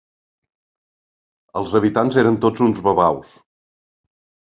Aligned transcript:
Els 1.63 1.77
habitants 1.81 2.19
eren 2.25 2.43
tots 2.49 2.67
uns 2.71 2.83
babaus. 2.91 3.39